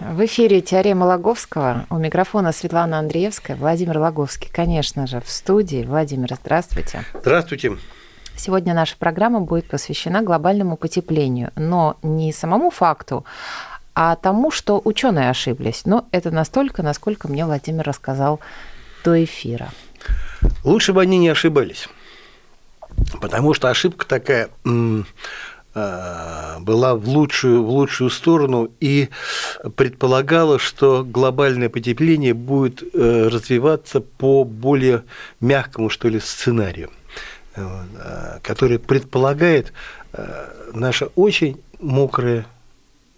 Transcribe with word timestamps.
В 0.00 0.24
эфире 0.24 0.62
«Теорема 0.62 1.04
Логовского». 1.04 1.84
У 1.90 1.98
микрофона 1.98 2.52
Светлана 2.52 2.98
Андреевская, 2.98 3.54
Владимир 3.54 3.98
Логовский, 3.98 4.50
конечно 4.50 5.06
же, 5.06 5.20
в 5.20 5.28
студии. 5.28 5.84
Владимир, 5.84 6.34
здравствуйте. 6.40 7.04
Здравствуйте. 7.12 7.76
Сегодня 8.34 8.72
наша 8.72 8.96
программа 8.96 9.40
будет 9.40 9.68
посвящена 9.68 10.22
глобальному 10.22 10.78
потеплению, 10.78 11.50
но 11.54 11.98
не 12.02 12.32
самому 12.32 12.70
факту, 12.70 13.26
а 13.94 14.16
тому, 14.16 14.50
что 14.50 14.80
ученые 14.82 15.28
ошиблись. 15.28 15.82
Но 15.84 16.06
это 16.12 16.30
настолько, 16.30 16.82
насколько 16.82 17.28
мне 17.28 17.44
Владимир 17.44 17.84
рассказал 17.84 18.40
до 19.04 19.22
эфира. 19.22 19.68
Лучше 20.64 20.94
бы 20.94 21.02
они 21.02 21.18
не 21.18 21.28
ошибались, 21.28 21.90
потому 23.20 23.52
что 23.52 23.68
ошибка 23.68 24.06
такая 24.06 24.48
была 25.74 26.94
в 26.96 27.08
лучшую, 27.08 27.64
в 27.64 27.70
лучшую 27.70 28.10
сторону 28.10 28.70
и 28.80 29.08
предполагала, 29.76 30.58
что 30.58 31.04
глобальное 31.04 31.68
потепление 31.68 32.34
будет 32.34 32.82
э, 32.82 33.28
развиваться 33.28 34.00
по 34.00 34.44
более 34.44 35.04
мягкому, 35.40 35.88
что 35.88 36.08
ли, 36.08 36.18
сценарию, 36.18 36.90
э, 37.54 37.62
э, 37.62 38.38
который 38.42 38.78
предполагает 38.78 39.72
э, 40.12 40.48
наше 40.74 41.06
очень 41.14 41.60
мокрое 41.78 42.46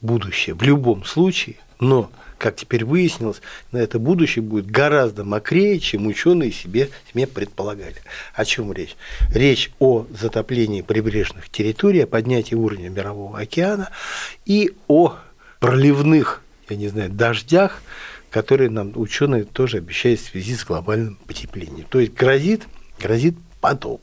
будущее 0.00 0.54
в 0.54 0.62
любом 0.62 1.04
случае, 1.04 1.56
но 1.80 2.10
как 2.42 2.56
теперь 2.56 2.84
выяснилось, 2.84 3.40
на 3.70 3.78
это 3.78 4.00
будущее 4.00 4.42
будет 4.42 4.66
гораздо 4.66 5.22
мокрее, 5.22 5.78
чем 5.78 6.08
ученые 6.08 6.50
себе, 6.50 6.90
себе 7.08 7.28
предполагали. 7.28 7.94
О 8.34 8.44
чем 8.44 8.72
речь? 8.72 8.96
Речь 9.32 9.70
о 9.78 10.06
затоплении 10.10 10.82
прибрежных 10.82 11.48
территорий, 11.48 12.00
о 12.00 12.08
поднятии 12.08 12.56
уровня 12.56 12.88
мирового 12.88 13.38
океана 13.38 13.90
и 14.44 14.72
о 14.88 15.14
проливных, 15.60 16.42
я 16.68 16.74
не 16.74 16.88
знаю, 16.88 17.10
дождях, 17.10 17.80
которые 18.28 18.70
нам 18.70 18.90
ученые 18.96 19.44
тоже 19.44 19.76
обещают 19.76 20.18
в 20.18 20.30
связи 20.30 20.56
с 20.56 20.64
глобальным 20.64 21.18
потеплением. 21.28 21.86
То 21.88 22.00
есть 22.00 22.12
грозит, 22.12 22.62
грозит 23.00 23.36
потоп. 23.60 24.02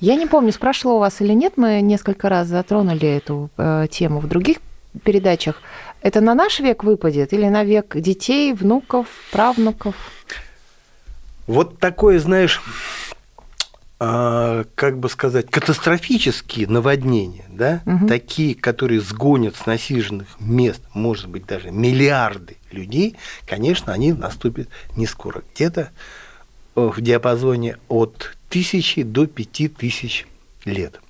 Я 0.00 0.16
не 0.16 0.26
помню, 0.26 0.50
спрашивала 0.50 0.96
у 0.96 0.98
вас 0.98 1.20
или 1.20 1.32
нет, 1.32 1.52
мы 1.56 1.80
несколько 1.80 2.28
раз 2.28 2.48
затронули 2.48 3.06
эту 3.06 3.50
э, 3.56 3.86
тему 3.88 4.18
в 4.18 4.26
других 4.26 4.58
передачах. 5.02 5.60
Это 6.02 6.20
на 6.20 6.34
наш 6.34 6.60
век 6.60 6.84
выпадет 6.84 7.32
или 7.32 7.48
на 7.48 7.64
век 7.64 7.96
детей, 7.96 8.52
внуков, 8.52 9.06
правнуков? 9.32 9.94
Вот 11.46 11.78
такое, 11.78 12.18
знаешь, 12.18 12.60
а, 14.00 14.64
как 14.74 14.98
бы 14.98 15.08
сказать, 15.08 15.50
катастрофические 15.50 16.66
наводнения, 16.68 17.44
да, 17.48 17.80
Мгм. 17.84 18.08
такие, 18.08 18.54
которые 18.54 19.00
сгонят 19.00 19.56
с 19.56 19.66
насиженных 19.66 20.28
мест, 20.40 20.82
может 20.94 21.28
быть, 21.28 21.46
даже 21.46 21.70
миллиарды 21.70 22.56
людей, 22.70 23.16
конечно, 23.46 23.92
они 23.92 24.12
наступят 24.12 24.68
не 24.96 25.06
скоро. 25.06 25.42
Где-то 25.54 25.90
э, 26.76 26.90
в 26.94 27.00
диапазоне 27.00 27.78
от 27.88 28.36
тысячи 28.48 29.02
до 29.02 29.26
пяти 29.26 29.68
тысяч 29.68 30.26
лет. 30.64 31.00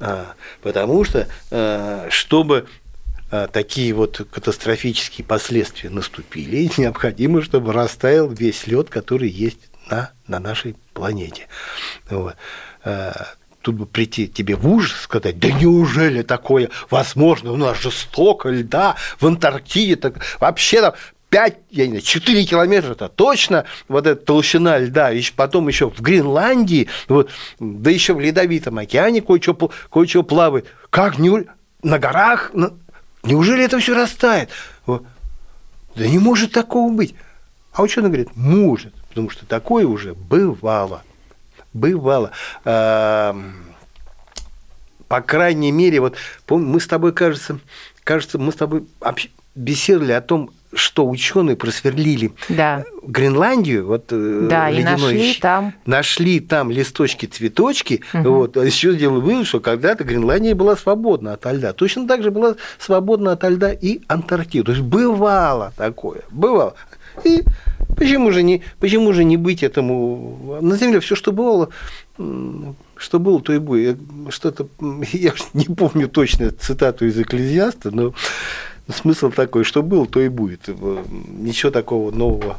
А, 0.00 0.34
Потому 0.62 1.02
что, 1.04 1.26
э, 1.50 2.06
чтобы 2.10 2.66
такие 3.52 3.94
вот 3.94 4.26
катастрофические 4.30 5.24
последствия 5.24 5.90
наступили, 5.90 6.70
необходимо, 6.76 7.42
чтобы 7.42 7.72
растаял 7.72 8.28
весь 8.28 8.66
лед, 8.66 8.90
который 8.90 9.28
есть 9.28 9.70
на, 9.90 10.10
на 10.26 10.38
нашей 10.38 10.76
планете. 10.92 11.48
Вот. 12.10 12.36
Э, 12.84 13.12
Тут 13.62 13.76
бы 13.76 13.86
прийти 13.86 14.26
тебе 14.26 14.56
в 14.56 14.68
ужас, 14.68 15.02
сказать, 15.02 15.38
да 15.38 15.48
неужели 15.48 16.22
такое 16.22 16.68
возможно? 16.90 17.52
У 17.52 17.56
нас 17.56 17.80
же 17.80 17.92
столько 17.92 18.48
льда 18.48 18.96
в 19.20 19.26
Антарктиде, 19.26 19.94
так 19.94 20.14
вообще 20.40 20.80
там 20.80 20.94
5, 21.30 21.56
я 21.70 21.84
не 21.84 21.90
знаю, 21.90 22.02
4 22.02 22.44
километра 22.44 22.92
это 22.92 23.08
точно, 23.08 23.64
вот 23.88 24.06
эта 24.06 24.22
толщина 24.22 24.78
льда, 24.78 25.10
еще 25.10 25.32
потом 25.34 25.68
еще 25.68 25.88
в 25.88 26.00
Гренландии, 26.00 26.88
вот, 27.08 27.30
да 27.60 27.90
еще 27.90 28.14
в 28.14 28.20
Ледовитом 28.20 28.78
океане 28.78 29.22
кое-что, 29.22 29.70
кое-что 29.90 30.24
плавает. 30.24 30.66
Как, 30.90 31.18
не, 31.18 31.46
на 31.82 31.98
горах, 32.00 32.50
неужели 33.22 33.64
это 33.64 33.78
все 33.78 33.94
растает? 33.94 34.50
Да 34.86 36.06
не 36.06 36.18
может 36.18 36.52
такого 36.52 36.92
быть. 36.92 37.14
А 37.72 37.82
ученый 37.82 38.08
говорит, 38.08 38.36
может, 38.36 38.94
потому 39.08 39.30
что 39.30 39.46
такое 39.46 39.86
уже 39.86 40.14
бывало. 40.14 41.02
Бывало. 41.72 42.32
По 42.64 43.34
крайней 45.26 45.72
мере, 45.72 46.00
вот 46.00 46.16
мы 46.48 46.80
с 46.80 46.86
тобой, 46.86 47.12
кажется, 47.12 47.58
кажется, 48.04 48.38
мы 48.38 48.52
с 48.52 48.56
тобой 48.56 48.86
беседовали 49.54 50.12
о 50.12 50.22
том, 50.22 50.50
что 50.82 51.08
ученые 51.08 51.54
просверлили 51.56 52.32
Да. 52.48 52.84
Гренландию, 53.06 53.86
вот 53.86 54.06
э, 54.10 54.46
Да, 54.50 54.68
и 54.68 54.76
ледяной 54.78 54.92
нашли 55.14 55.32
щ- 55.32 55.40
там. 55.40 55.74
нашли 55.86 56.40
там 56.40 56.70
листочки, 56.70 57.26
цветочки, 57.26 58.00
Мгм. 58.12 58.22
вот, 58.32 58.56
а 58.56 58.64
еще 58.64 58.92
сделали 58.92 59.20
вывод, 59.20 59.46
что 59.46 59.60
когда-то 59.60 60.04
Гренландия 60.04 60.54
была 60.54 60.76
свободна 60.76 61.32
от 61.34 61.46
льда. 61.46 61.72
Точно 61.72 62.06
так 62.08 62.22
же 62.22 62.30
была 62.30 62.56
свободна 62.78 63.32
от 63.32 63.44
льда 63.44 63.72
и 63.72 64.00
Антарктида. 64.08 64.64
То 64.66 64.72
есть 64.72 64.84
бывало 64.84 65.72
такое, 65.76 66.22
бывало. 66.30 66.74
И 67.24 67.42
почему 67.96 68.30
же 68.32 68.42
не, 68.42 68.62
почему 68.80 69.12
же 69.12 69.22
не 69.24 69.36
быть 69.36 69.62
этому? 69.62 70.58
На 70.60 70.76
Земле 70.76 70.98
все, 71.00 71.14
что 71.14 71.30
бывало, 71.32 71.68
что 72.96 73.18
было, 73.18 73.40
то 73.40 73.52
и 73.52 73.58
будет. 73.58 73.98
Что-то, 74.30 74.68
я 75.12 75.32
не 75.54 75.64
помню 75.66 76.08
точно 76.08 76.50
цитату 76.50 77.06
из 77.06 77.18
Экклезиаста, 77.18 77.90
но 77.90 78.14
смысл 78.92 79.30
такой, 79.30 79.64
что 79.64 79.82
было, 79.82 80.06
то 80.06 80.20
и 80.20 80.28
будет. 80.28 80.62
Э, 80.68 81.04
Ничего 81.38 81.70
такого 81.72 82.10
нового 82.10 82.58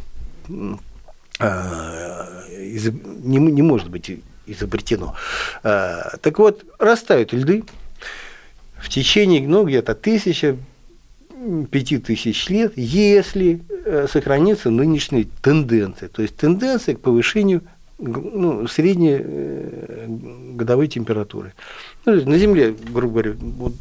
изоб- 1.40 3.22
не, 3.24 3.38
не 3.38 3.62
может 3.62 3.90
быть 3.90 4.12
изобретено. 4.46 5.16
А, 5.64 6.18
Так 6.22 6.40
вот, 6.40 6.64
растают 6.80 7.34
льды 7.34 7.64
в 8.78 8.90
течение 8.90 9.48
ну, 9.48 9.64
где-то 9.66 9.96
тысяча, 9.96 10.58
пяти 11.72 11.98
тысяч 11.98 12.50
лет, 12.50 12.74
если 12.76 13.62
э, 13.86 14.08
сохранится 14.12 14.70
нынешняя 14.70 15.26
тенденция. 15.42 16.10
То 16.10 16.22
есть 16.22 16.36
тенденция 16.36 16.96
к 16.96 17.00
повышению 17.00 17.62
ну, 18.04 18.68
средней 18.68 19.18
э, 19.20 20.06
годовой 20.08 20.88
температуры. 20.88 21.54
Ну, 22.06 22.14
на 22.26 22.38
Земле, 22.38 22.76
грубо 22.90 23.22
говоря, 23.22 23.34
вот 23.40 23.74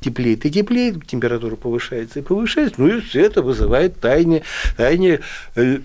теплеет 0.00 0.46
и 0.46 0.50
теплеет, 0.50 1.06
температура 1.06 1.56
повышается 1.56 2.20
и 2.20 2.22
повышается, 2.22 2.80
ну 2.80 2.88
и 2.88 3.00
всё 3.00 3.20
это 3.20 3.42
вызывает 3.42 4.00
таяние, 4.00 4.42
таяние 4.76 5.20
э, 5.56 5.80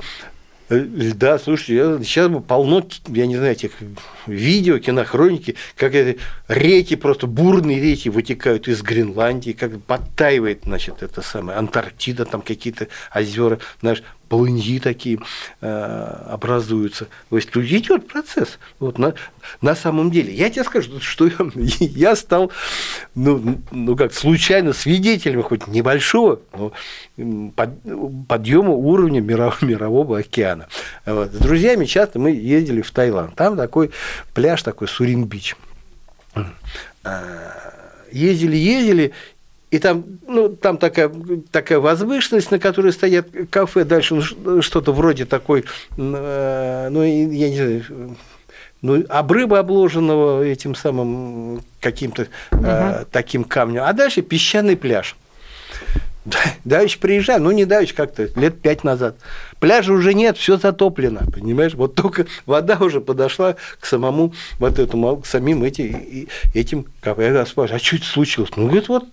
э, 0.69 0.77
льда. 0.77 1.39
Слушайте, 1.39 1.75
я, 1.75 1.97
сейчас 2.03 2.31
полно, 2.47 2.85
я 3.07 3.25
не 3.25 3.37
знаю, 3.37 3.53
этих 3.53 3.71
видео, 4.27 4.77
кинохроники, 4.77 5.55
как 5.75 5.93
реки, 6.47 6.95
просто 6.95 7.27
бурные 7.27 7.81
реки 7.81 8.09
вытекают 8.09 8.67
из 8.67 8.81
Гренландии, 8.81 9.51
как 9.51 9.81
подтаивает, 9.81 10.61
значит, 10.63 11.01
это 11.01 11.21
самое, 11.21 11.57
Антарктида, 11.57 12.25
там 12.25 12.41
какие-то 12.41 12.87
озера, 13.13 13.59
знаешь, 13.81 14.03
полыньи 14.29 14.79
такие 14.79 15.19
э, 15.61 16.25
образуются. 16.29 17.07
То 17.29 17.35
есть 17.35 17.51
тут 17.51 17.63
идет 17.65 18.07
процесс. 18.07 18.57
Вот 18.79 18.97
на, 18.97 19.13
на 19.61 19.75
самом 19.75 20.11
деле. 20.11 20.33
Я 20.33 20.49
тебе 20.49 20.63
скажу, 20.63 20.99
что 21.01 21.27
я, 21.27 21.35
я 21.55 22.15
стал, 22.15 22.51
ну, 23.15 23.59
ну 23.71 23.95
как, 23.95 24.13
случайно 24.13 24.73
свидетелем 24.73 25.43
хоть 25.43 25.67
небольшого 25.67 26.39
но, 26.57 26.71
под- 27.55 28.27
подъема 28.27 28.71
уровня 28.71 29.21
мирового, 29.21 29.57
мирового 29.61 30.19
океана. 30.19 30.67
Вот. 31.05 31.31
С 31.31 31.37
друзьями 31.37 31.85
часто 31.85 32.19
мы 32.19 32.31
ездили 32.31 32.81
в 32.81 32.91
Таиланд. 32.91 33.35
Там 33.35 33.57
такой 33.57 33.91
пляж, 34.33 34.63
такой 34.63 34.87
Сурин-Бич. 34.87 35.55
Ездили, 38.11 38.55
ездили, 38.55 39.11
и 39.73 39.79
там, 39.79 40.03
ну, 40.27 40.49
там 40.49 40.77
такая, 40.77 41.11
такая 41.49 41.79
возвышенность, 41.79 42.51
на 42.51 42.59
которой 42.59 42.93
стоят 42.93 43.25
кафе, 43.49 43.83
дальше 43.85 44.13
ну, 44.13 44.21
ш- 44.21 44.61
что-то 44.61 44.93
вроде 44.93 45.25
такой, 45.25 45.65
э, 45.97 46.89
ну, 46.91 47.01
я 47.01 47.49
не 47.49 47.55
знаю, 47.55 48.17
ну, 48.83 49.03
обрыва, 49.09 49.57
обложенного 49.57 50.43
этим 50.43 50.75
самым 50.75 51.63
каким-то 51.81 52.27
э, 52.51 53.05
таким 53.11 53.45
камнем, 53.45 53.81
а 53.83 53.93
дальше 53.93 54.21
песчаный 54.21 54.77
пляж. 54.77 55.15
Да, 56.25 56.37
давич 56.63 56.99
приезжай, 56.99 57.39
ну 57.39 57.49
не 57.49 57.65
давич 57.65 57.93
как-то, 57.93 58.29
лет 58.39 58.61
пять 58.61 58.83
назад. 58.83 59.15
Пляжа 59.59 59.91
уже 59.91 60.13
нет, 60.13 60.37
все 60.37 60.57
затоплено, 60.57 61.21
понимаешь? 61.33 61.73
Вот 61.73 61.95
только 61.95 62.27
вода 62.45 62.77
уже 62.79 63.01
подошла 63.01 63.55
к 63.79 63.85
самому, 63.87 64.33
вот 64.59 64.77
этому, 64.77 65.17
к 65.17 65.25
самим 65.25 65.63
эти, 65.63 66.29
этим 66.53 66.85
кафе. 67.01 67.33
Я 67.33 67.45
спрашиваю, 67.47 67.81
а 67.81 67.83
что 67.83 67.95
это 67.95 68.05
случилось? 68.05 68.51
Ну, 68.55 68.65
говорит, 68.67 68.87
вот 68.87 69.05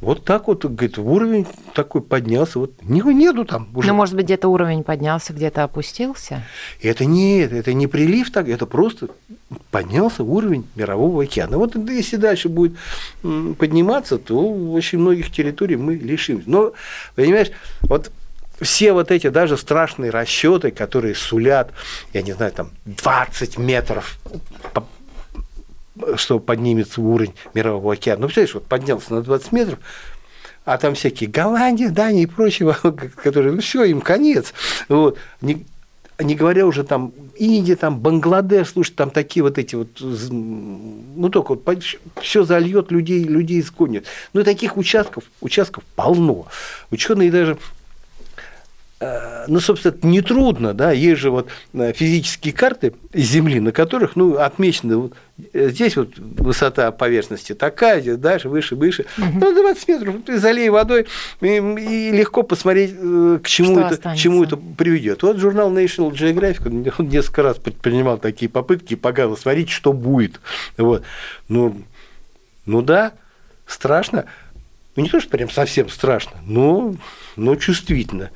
вот 0.00 0.24
так 0.24 0.48
вот, 0.48 0.64
говорит, 0.64 0.98
уровень 0.98 1.46
такой 1.74 2.02
поднялся. 2.02 2.58
Вот 2.58 2.72
него 2.82 3.12
нету 3.12 3.44
там 3.44 3.68
уже. 3.74 3.88
Ну, 3.88 3.94
может 3.94 4.16
быть, 4.16 4.24
где-то 4.24 4.48
уровень 4.48 4.82
поднялся, 4.82 5.32
где-то 5.32 5.62
опустился? 5.62 6.42
Это 6.82 7.04
не, 7.04 7.40
это 7.40 7.72
не 7.72 7.86
прилив 7.86 8.30
так, 8.32 8.48
это 8.48 8.66
просто 8.66 9.08
поднялся 9.70 10.24
уровень 10.24 10.66
мирового 10.74 11.22
океана. 11.22 11.56
Вот 11.56 11.76
если 11.88 12.16
дальше 12.16 12.48
будет 12.48 12.76
подниматься, 13.22 14.18
то 14.18 14.52
очень 14.72 14.98
многих 14.98 15.30
территорий 15.30 15.76
мы 15.76 15.94
лишимся. 15.94 16.50
Но, 16.50 16.72
понимаешь, 17.14 17.52
вот 17.82 18.10
все 18.60 18.92
вот 18.92 19.10
эти 19.10 19.28
даже 19.28 19.56
страшные 19.56 20.10
расчеты, 20.10 20.70
которые 20.70 21.14
сулят, 21.14 21.70
я 22.12 22.22
не 22.22 22.32
знаю, 22.32 22.52
там 22.52 22.70
20 22.86 23.58
метров 23.58 24.18
что 26.16 26.38
поднимется 26.38 27.00
уровень 27.00 27.34
мирового 27.54 27.92
океана. 27.94 28.22
Ну, 28.22 28.26
представляешь, 28.26 28.54
вот 28.54 28.64
поднялся 28.64 29.12
на 29.14 29.22
20 29.22 29.52
метров, 29.52 29.78
а 30.64 30.78
там 30.78 30.94
всякие 30.94 31.28
Голландия, 31.28 31.90
Дания 31.90 32.22
и 32.22 32.26
прочие, 32.26 32.74
которые, 33.16 33.52
ну, 33.52 33.60
все, 33.60 33.84
им 33.84 34.00
конец. 34.00 34.54
Вот. 34.88 35.18
Не, 35.40 35.66
не 36.18 36.34
говоря 36.34 36.66
уже 36.66 36.84
там 36.84 37.12
Индия, 37.36 37.76
там 37.76 37.98
Бангладеш, 37.98 38.68
слушай, 38.68 38.92
там 38.92 39.10
такие 39.10 39.42
вот 39.42 39.58
эти 39.58 39.74
вот, 39.74 39.88
ну 40.00 41.28
только 41.30 41.54
вот 41.54 41.84
все 42.20 42.44
зальет 42.44 42.90
людей, 42.90 43.24
людей 43.24 43.60
изгонит. 43.60 44.06
Ну 44.32 44.44
таких 44.44 44.76
участков, 44.76 45.24
участков 45.40 45.84
полно. 45.96 46.46
Ученые 46.90 47.30
даже 47.30 47.58
ну, 49.48 49.60
собственно, 49.60 49.94
это 49.94 50.06
нетрудно, 50.06 50.74
да, 50.74 50.92
есть 50.92 51.20
же 51.20 51.30
вот 51.30 51.48
э, 51.72 51.92
физические 51.92 52.52
карты 52.52 52.94
Земли, 53.12 53.60
на 53.60 53.72
которых, 53.72 54.16
ну, 54.16 54.36
отмечены 54.36 54.96
вот 54.96 55.14
э, 55.52 55.70
здесь 55.70 55.96
вот 55.96 56.16
высота 56.16 56.90
поверхности 56.92 57.54
такая, 57.54 58.00
здесь 58.00 58.16
дальше, 58.16 58.48
выше, 58.48 58.76
выше, 58.76 59.06
угу. 59.18 59.38
ну, 59.40 59.52
20 59.52 59.88
метров, 59.88 60.14
ты 60.24 60.38
залей 60.38 60.68
водой, 60.68 61.06
и, 61.40 61.46
и 61.46 62.10
легко 62.12 62.42
посмотреть, 62.42 62.94
к 62.94 63.46
чему, 63.46 63.80
это, 63.80 63.96
к 63.96 64.16
чему 64.16 64.44
это 64.44 64.56
приведет. 64.56 65.22
Вот 65.22 65.38
журнал 65.38 65.72
National 65.72 66.12
Geographic, 66.12 66.94
он 66.98 67.08
несколько 67.08 67.42
раз 67.42 67.58
предпринимал 67.58 68.18
такие 68.18 68.48
попытки, 68.48 68.94
показывал, 68.94 69.36
смотрите, 69.36 69.72
что 69.72 69.92
будет. 69.92 70.40
Вот. 70.76 71.02
Ну, 71.48 71.82
ну 72.66 72.82
да, 72.82 73.12
страшно. 73.66 74.26
Ну, 74.94 75.02
не 75.02 75.08
то, 75.08 75.20
что 75.20 75.30
прям 75.30 75.50
совсем 75.50 75.88
страшно, 75.88 76.36
но, 76.46 76.94
но 77.36 77.56
чувствительно 77.56 78.30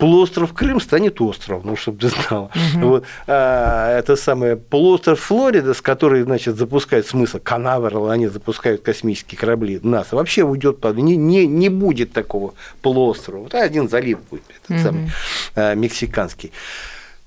полуостров 0.00 0.52
Крым 0.54 0.80
станет 0.80 1.20
островом, 1.20 1.62
ну, 1.64 1.76
чтобы 1.76 1.98
ты 1.98 2.08
знал. 2.08 2.50
Угу. 2.74 2.86
Вот, 2.86 3.04
а, 3.26 3.98
это 3.98 4.16
самое 4.16 4.56
полуостров 4.56 5.20
Флорида, 5.20 5.74
с 5.74 5.80
которой, 5.80 6.22
значит, 6.22 6.56
запускают 6.56 7.06
смысл 7.06 7.38
Канаверал, 7.42 8.10
они 8.10 8.26
запускают 8.26 8.82
космические 8.82 9.38
корабли 9.38 9.78
НАСА, 9.82 10.16
вообще 10.16 10.42
уйдет 10.42 10.80
под... 10.80 10.96
Не, 10.96 11.16
не, 11.16 11.46
не 11.46 11.68
будет 11.68 12.12
такого 12.12 12.54
полуострова. 12.82 13.42
Вот 13.44 13.54
один 13.54 13.88
залив 13.88 14.18
будет, 14.30 14.42
этот 14.64 14.70
угу. 14.70 14.78
самый 14.78 15.10
а, 15.54 15.74
мексиканский. 15.74 16.52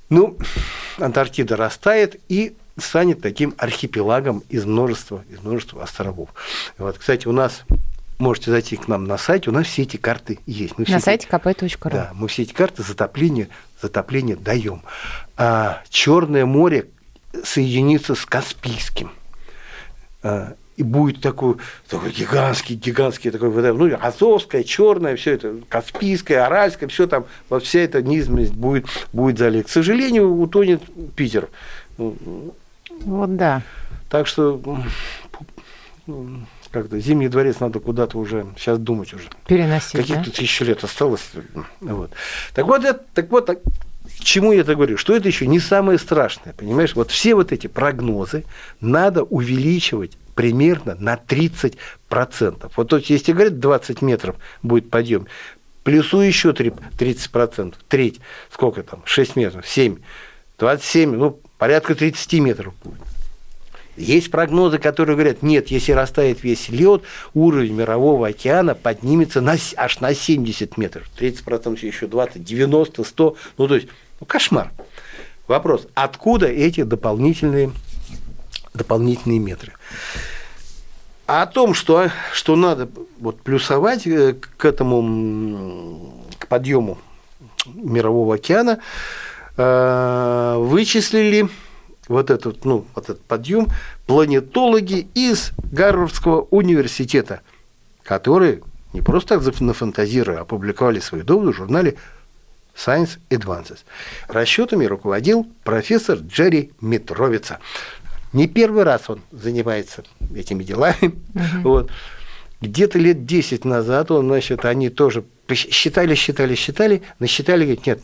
Ну, 0.10 0.38
Антарктида 0.98 1.56
растает 1.56 2.20
и 2.28 2.56
станет 2.78 3.22
таким 3.22 3.54
архипелагом 3.58 4.44
из 4.50 4.66
множества, 4.66 5.24
из 5.30 5.42
множества 5.42 5.84
островов. 5.84 6.30
Вот, 6.78 6.98
кстати, 6.98 7.28
у 7.28 7.32
нас 7.32 7.64
можете 8.20 8.52
зайти 8.52 8.76
к 8.76 8.88
нам 8.88 9.06
на 9.06 9.18
сайт, 9.18 9.48
у 9.48 9.52
нас 9.52 9.68
все 9.68 9.84
эти 9.84 9.98
карты 9.98 10.40
есть. 10.46 10.78
Мы 10.78 10.86
на 10.88 11.00
сайте 11.00 11.28
kp.ru. 11.28 11.90
Да, 11.92 12.12
мы 12.14 12.28
все 12.28 12.44
эти 12.44 12.54
карты 12.54 12.84
затопления, 12.84 13.50
затопления 13.82 14.36
даем. 14.36 14.82
А, 15.38 15.82
Черное 15.90 16.46
море 16.46 16.88
соединится 17.44 18.16
с 18.16 18.26
Каспийским. 18.26 19.12
А, 20.22 20.54
и 20.76 20.84
будет 20.84 21.22
такой, 21.22 21.58
такой 21.88 22.12
гигантский, 22.12 22.76
гигантский 22.76 23.30
такой 23.30 23.50
ну, 23.52 23.98
Азовская, 24.02 24.64
черная, 24.64 25.16
все 25.16 25.34
это, 25.34 25.58
Каспийская, 25.70 26.46
Аральская, 26.46 26.90
все 26.90 27.06
там, 27.06 27.26
вот 27.50 27.64
вся 27.64 27.82
эта 27.82 28.02
низменность 28.02 28.54
будет, 28.54 28.88
будет 29.12 29.38
залить. 29.38 29.68
К 29.68 29.70
сожалению, 29.70 30.34
утонет 30.34 30.82
Питер. 31.16 31.50
Вот 31.98 33.36
да. 33.36 33.62
Так 34.10 34.28
что 34.28 34.62
как-то 36.74 37.00
Зимний 37.00 37.30
дворец 37.30 37.60
надо 37.60 37.80
куда-то 37.80 38.18
уже 38.18 38.48
сейчас 38.58 38.80
думать 38.80 39.14
уже. 39.14 39.30
Переносить. 39.48 39.92
Каких 39.92 40.18
да? 40.18 40.24
тут 40.24 40.38
еще 40.40 40.66
лет 40.66 40.84
осталось. 40.84 41.22
Вот. 41.80 42.12
Так 42.54 42.66
вот, 42.66 42.84
это, 42.84 43.00
так 43.14 43.30
вот, 43.30 43.46
так, 43.46 43.60
к 43.62 44.24
чему 44.24 44.52
я 44.52 44.62
это 44.62 44.74
говорю? 44.74 44.98
Что 44.98 45.16
это 45.16 45.28
еще 45.28 45.46
не 45.46 45.60
самое 45.60 46.00
страшное, 46.00 46.54
понимаешь? 46.54 46.96
Вот 46.96 47.12
все 47.12 47.36
вот 47.36 47.52
эти 47.52 47.68
прогнозы 47.68 48.44
надо 48.82 49.24
увеличивать 49.24 50.18
примерно 50.34 50.96
на 50.96 51.16
30%. 51.16 51.76
Вот 52.76 52.90
то 52.90 52.98
есть, 52.98 53.12
если 53.12 53.34
говорят 53.34 53.60
20 53.60 54.02
метров 54.02 54.36
будет 54.64 54.90
подъем, 54.90 55.28
плюсу 55.84 56.22
еще 56.22 56.50
30%, 56.50 57.76
треть, 57.88 58.20
сколько 58.52 58.82
там, 58.82 59.04
6 59.06 59.36
метров, 59.36 59.68
7, 59.68 59.98
27, 60.58 61.16
ну, 61.16 61.40
порядка 61.60 61.94
30 61.94 62.34
метров 62.40 62.74
будет. 62.84 63.13
Есть 63.96 64.32
прогнозы, 64.32 64.80
которые 64.80 65.16
говорят, 65.16 65.44
нет, 65.44 65.68
если 65.68 65.92
растает 65.92 66.44
весь 66.44 66.70
лед, 66.70 67.04
уровень 67.34 67.74
мирового 67.74 68.28
океана 68.28 68.74
поднимется 68.74 69.40
на, 69.40 69.56
аж 69.76 70.00
на 70.00 70.16
70 70.16 70.78
метров. 70.78 71.08
30% 71.20 71.86
еще 71.86 72.08
20, 72.08 72.44
90, 72.44 73.04
100. 73.04 73.36
Ну, 73.58 73.68
то 73.68 73.76
есть, 73.76 73.88
ну, 74.20 74.26
кошмар. 74.26 74.72
Вопрос, 75.48 75.88
откуда 75.94 76.48
эти 76.48 76.82
дополнительные, 76.84 77.72
дополнительные 78.74 79.40
метры? 79.40 79.74
А 81.28 81.44
о 81.44 81.46
том, 81.46 81.74
что, 81.74 82.10
что 82.32 82.56
надо 82.56 82.90
вот, 83.20 83.42
плюсовать 83.42 84.08
э, 84.08 84.34
к 84.34 84.66
этому, 84.66 86.26
к 86.40 86.48
подъему 86.48 86.98
мирового 87.66 88.36
океана, 88.36 88.80
э, 89.56 90.56
вычислили 90.58 91.48
вот 92.08 92.30
этот, 92.30 92.66
ну, 92.66 92.86
вот 92.96 93.06
этот 93.06 93.22
подъем 93.22 93.68
планетологи 94.08 95.08
из 95.14 95.52
Гарвардского 95.72 96.48
университета, 96.52 97.42
которые 98.04 98.62
не 98.94 99.02
просто 99.02 99.40
так 99.40 99.62
нафантазируя, 99.62 100.42
опубликовали 100.42 101.00
свои 101.00 101.22
доводы 101.22 101.52
в 101.52 101.56
журнале 101.56 101.96
Science 102.76 103.20
Advances. 103.30 103.80
Расчетами 104.28 104.86
руководил 104.86 105.48
профессор 105.64 106.18
Джерри 106.20 106.72
Митровица. 106.82 107.60
Не 108.34 108.48
первый 108.48 108.84
раз 108.84 109.10
он 109.10 109.22
занимается 109.32 110.04
этими 110.36 110.64
делами. 110.64 111.16
Угу. 111.36 111.62
Вот. 111.64 111.92
Где-то 112.62 112.98
лет 112.98 113.26
10 113.26 113.66
назад 113.66 114.10
он, 114.10 114.28
значит, 114.28 114.66
они 114.66 114.90
тоже 114.90 115.24
считали, 115.54 116.16
считали, 116.16 116.56
считали, 116.56 117.04
насчитали, 117.20 117.66
говорит, 117.66 117.86
нет, 117.86 118.02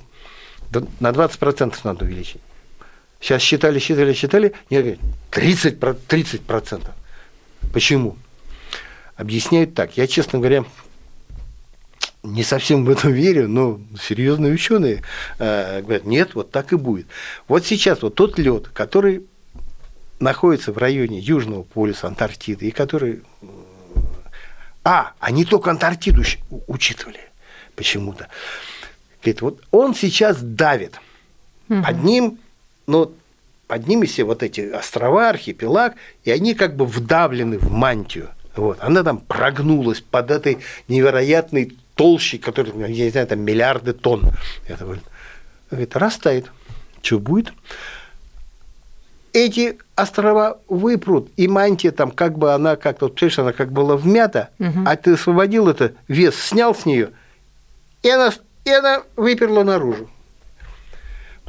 на 1.00 1.10
20% 1.10 1.76
надо 1.84 2.06
увеличить. 2.06 2.42
Сейчас 3.20 3.42
считали, 3.42 3.80
считали, 3.80 4.14
считали, 4.14 4.54
нет, 4.70 4.98
30, 5.32 5.78
30%. 5.78 6.90
Почему? 7.74 8.18
Объясняют 9.16 9.74
так. 9.76 9.98
Я, 9.98 10.08
честно 10.08 10.40
говоря, 10.40 10.64
не 12.24 12.44
совсем 12.44 12.86
в 12.86 12.90
этом 12.90 13.12
верю, 13.14 13.48
но 13.48 13.80
серьезные 14.02 14.54
ученые 14.54 15.04
э, 15.38 15.82
говорят, 15.82 16.06
нет, 16.06 16.36
вот 16.36 16.52
так 16.52 16.72
и 16.74 16.78
будет. 16.78 17.08
Вот 17.48 17.66
сейчас 17.66 18.02
вот 18.02 18.16
тот 18.16 18.40
лед, 18.40 18.70
который 18.70 19.26
находится 20.20 20.72
в 20.72 20.78
районе 20.78 21.20
Южного 21.20 21.64
полюса 21.64 22.08
Антарктиды, 22.08 22.68
и 22.68 22.72
который... 22.72 23.24
А, 24.84 25.12
они 25.20 25.46
только 25.46 25.72
Антарктиду 25.72 26.24
учитывали 26.68 27.20
почему-то. 27.76 28.28
Говорит, 29.22 29.42
вот 29.42 29.64
он 29.72 29.94
сейчас 29.94 30.42
давит. 30.42 31.00
Угу. 31.70 31.84
Под 31.84 32.04
ним 32.04 32.40
но 32.90 33.12
под 33.68 33.88
ними 33.88 34.08
все 34.08 34.24
вот 34.24 34.42
эти 34.42 34.62
острова, 34.72 35.30
архипелаг, 35.30 35.94
и 36.24 36.32
они 36.32 36.56
как 36.56 36.76
бы 36.76 36.86
вдавлены 36.86 37.60
в 37.60 37.72
мантию. 37.72 38.30
Вот. 38.56 38.80
Она 38.82 39.04
там 39.04 39.20
прогнулась 39.20 40.02
под 40.02 40.32
этой 40.32 40.58
невероятной 40.88 41.78
толщей, 41.96 42.40
которая, 42.40 42.74
я 42.88 43.06
не 43.06 43.10
знаю, 43.12 43.28
там 43.28 43.42
миллиарды 43.42 43.94
тонн. 43.94 44.32
Это 44.68 44.86
говорит, 45.70 45.96
растает. 45.96 46.52
Что 47.04 47.20
будет? 47.20 47.54
Эти 49.34 49.78
острова 49.96 50.58
выпрут, 50.68 51.30
и 51.38 51.48
мантия 51.48 51.92
там 51.92 52.10
как 52.10 52.40
бы 52.40 52.54
она 52.54 52.76
как-то, 52.76 53.06
вот, 53.06 53.16
понимаешь, 53.16 53.40
она 53.40 53.54
как 53.54 53.72
была 53.72 53.96
вмята, 53.96 54.50
угу. 54.58 54.80
а 54.86 54.96
ты 54.96 55.14
освободил 55.14 55.70
это, 55.70 55.94
вес 56.08 56.36
снял 56.36 56.74
с 56.74 56.88
нее, 56.88 57.12
и 58.02 58.10
она, 58.10 58.32
и 58.66 58.72
она 58.72 59.04
выперла 59.16 59.64
наружу. 59.64 60.10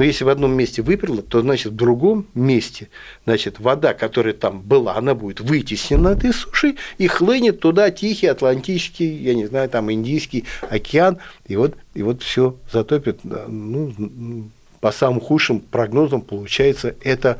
Но 0.00 0.06
если 0.06 0.24
в 0.24 0.30
одном 0.30 0.54
месте 0.54 0.80
выперло, 0.80 1.20
то 1.20 1.42
значит 1.42 1.72
в 1.72 1.76
другом 1.76 2.26
месте, 2.32 2.88
значит, 3.26 3.60
вода, 3.60 3.92
которая 3.92 4.32
там 4.32 4.62
была, 4.62 4.96
она 4.96 5.14
будет 5.14 5.40
вытеснена 5.40 6.08
этой 6.08 6.32
суши 6.32 6.76
и 6.96 7.06
хлынет 7.06 7.60
туда 7.60 7.90
Тихий, 7.90 8.28
Атлантический, 8.28 9.14
я 9.14 9.34
не 9.34 9.44
знаю, 9.44 9.68
там 9.68 9.92
Индийский 9.92 10.46
океан, 10.62 11.18
и 11.46 11.54
вот, 11.54 11.76
и 11.92 12.02
вот 12.02 12.22
все 12.22 12.56
затопит, 12.72 13.20
ну, 13.24 14.48
по 14.80 14.90
самым 14.90 15.20
худшим 15.20 15.60
прогнозам 15.60 16.22
получается 16.22 16.94
это 17.02 17.38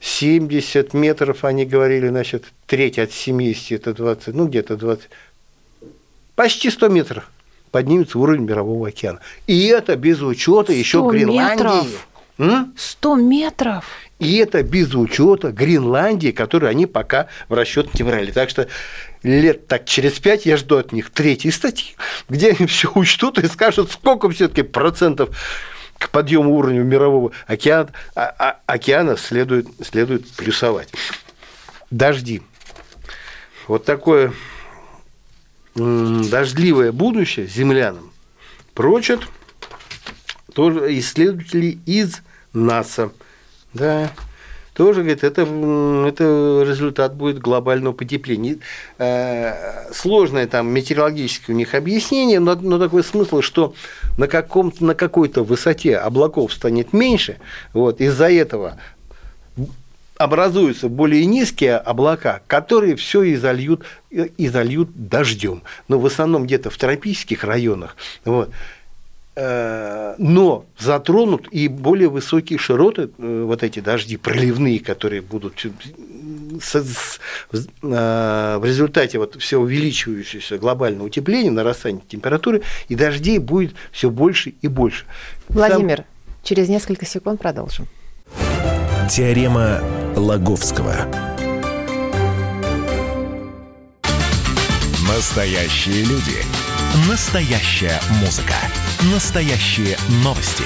70 0.00 0.92
метров, 0.92 1.46
они 1.46 1.64
говорили, 1.64 2.08
значит, 2.08 2.44
треть 2.66 2.98
от 2.98 3.10
70, 3.10 3.72
это 3.72 3.94
20, 3.94 4.34
ну 4.34 4.48
где-то 4.48 4.76
20, 4.76 5.08
почти 6.34 6.68
100 6.68 6.88
метров 6.88 7.30
поднимется 7.76 8.18
уровень 8.18 8.44
мирового 8.44 8.88
океана. 8.88 9.20
И 9.46 9.66
это 9.66 9.96
без 9.96 10.22
учета 10.22 10.72
еще 10.72 11.06
Гренландии. 11.06 11.62
Метров. 12.38 12.72
100 12.74 13.16
метров. 13.16 13.84
И 14.18 14.38
это 14.38 14.62
без 14.62 14.94
учета 14.94 15.52
Гренландии, 15.52 16.30
которую 16.30 16.70
они 16.70 16.86
пока 16.86 17.26
в 17.50 17.52
расчет 17.52 17.92
не 17.92 18.02
брали. 18.02 18.30
Так 18.30 18.48
что 18.48 18.66
лет 19.22 19.66
так 19.66 19.84
через 19.84 20.12
пять 20.12 20.46
я 20.46 20.56
жду 20.56 20.78
от 20.78 20.92
них 20.92 21.10
третьей 21.10 21.50
статьи, 21.50 21.94
где 22.30 22.52
они 22.52 22.66
все 22.66 22.90
учтут 22.94 23.36
и 23.36 23.46
скажут, 23.46 23.92
сколько 23.92 24.30
все-таки 24.30 24.62
процентов 24.62 25.36
к 25.98 26.08
подъему 26.08 26.56
уровня 26.56 26.80
мирового 26.80 27.32
океана, 27.46 27.90
а, 28.14 28.34
а, 28.38 28.56
океана 28.64 29.18
следует, 29.18 29.66
следует 29.86 30.26
плюсовать. 30.30 30.88
Дожди. 31.90 32.40
Вот 33.68 33.84
такое 33.84 34.32
дождливое 35.76 36.92
будущее 36.92 37.46
землянам 37.46 38.10
прочат 38.74 39.20
тоже 40.54 40.98
исследователи 40.98 41.78
из 41.84 42.22
НАСА. 42.52 43.12
Да, 43.74 44.10
тоже, 44.76 45.00
говорит, 45.00 45.24
это, 45.24 45.42
это 45.42 46.64
результат 46.66 47.14
будет 47.14 47.38
глобального 47.38 47.94
потепления. 47.94 48.58
Э, 48.98 49.90
сложное 49.92 50.46
там 50.46 50.68
метеорологическое 50.68 51.54
у 51.54 51.58
них 51.58 51.74
объяснение, 51.74 52.40
но, 52.40 52.54
но 52.54 52.78
такой 52.78 53.02
смысл, 53.02 53.40
что 53.40 53.74
на, 54.18 54.28
каком 54.28 54.72
на 54.80 54.94
какой-то 54.94 55.44
высоте 55.44 55.96
облаков 55.96 56.52
станет 56.52 56.92
меньше, 56.92 57.38
вот, 57.72 58.02
из-за 58.02 58.30
этого 58.30 58.78
образуются 60.18 60.88
более 60.88 61.26
низкие 61.26 61.76
облака, 61.76 62.40
которые 62.46 62.96
все 62.96 63.32
изольют, 63.34 63.84
изольют 64.10 64.90
дождем. 64.94 65.62
Но 65.88 65.98
в 65.98 66.06
основном 66.06 66.44
где-то 66.44 66.70
в 66.70 66.76
тропических 66.76 67.44
районах. 67.44 67.96
Вот. 68.24 68.50
Э, 69.38 70.14
но 70.16 70.64
затронут 70.78 71.48
и 71.50 71.68
более 71.68 72.08
высокие 72.08 72.58
широты, 72.58 73.10
э, 73.18 73.42
вот 73.46 73.62
эти 73.62 73.80
дожди 73.80 74.16
проливные, 74.16 74.80
которые 74.80 75.20
будут 75.20 75.62
э, 75.66 75.70
в 77.82 78.64
результате 78.64 79.18
вот 79.18 79.36
все 79.38 79.58
увеличивающегося 79.58 80.56
глобального 80.56 81.08
утепления, 81.08 81.50
нарастания 81.50 82.00
температуры, 82.08 82.62
и 82.88 82.94
дождей 82.94 83.38
будет 83.38 83.74
все 83.92 84.08
больше 84.08 84.54
и 84.62 84.68
больше. 84.68 85.04
Владимир, 85.50 85.98
Сам... 85.98 86.06
через 86.42 86.70
несколько 86.70 87.04
секунд 87.04 87.38
продолжим. 87.38 87.86
Теорема 89.08 89.80
Лаговского. 90.16 90.94
Настоящие 95.06 96.04
люди. 96.04 96.42
Настоящая 97.08 98.00
музыка. 98.20 98.54
Настоящие 99.12 99.96
новости. 100.24 100.64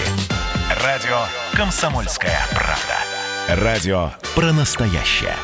Радио 0.83 1.19
«Комсомольская 1.53 2.39
правда». 2.53 3.63
Радио 3.63 4.13
про 4.35 4.53
настоящее. 4.53 5.37